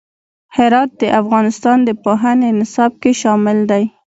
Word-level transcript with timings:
هرات 0.55 0.89
د 1.01 1.03
افغانستان 1.21 1.77
د 1.83 1.89
پوهنې 2.03 2.49
نصاب 2.59 2.91
کې 3.01 3.11
شامل 3.21 3.57
دی. 3.71 3.83